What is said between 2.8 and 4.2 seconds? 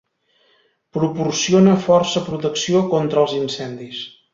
contra els incendis.